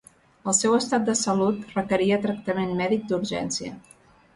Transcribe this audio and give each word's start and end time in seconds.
El 0.51 0.55
seu 0.59 0.77
estat 0.77 1.05
de 1.11 1.15
salut 1.21 1.69
requeria 1.77 2.21
tractament 2.27 2.77
mèdic 2.85 3.09
d’urgència. 3.13 3.77